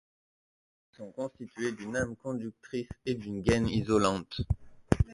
[0.89, 4.41] Elles sont constituées d'une âme conductrice et d'une gaine isolante.